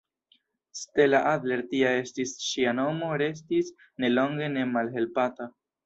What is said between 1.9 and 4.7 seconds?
estis ŝia nomo restis ne longe ne